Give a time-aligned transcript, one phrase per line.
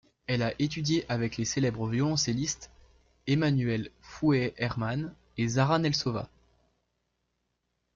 [0.25, 2.71] Elle a étudié avec les célèbres violoncellistes
[3.27, 6.27] Emanuel Feuermann et Zara Nelsova.